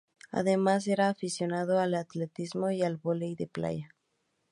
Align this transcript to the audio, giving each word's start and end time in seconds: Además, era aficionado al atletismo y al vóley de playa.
Además, 0.31 0.87
era 0.87 1.09
aficionado 1.09 1.77
al 1.77 1.93
atletismo 1.93 2.71
y 2.71 2.81
al 2.81 2.97
vóley 2.97 3.35
de 3.35 3.45
playa. 3.45 3.91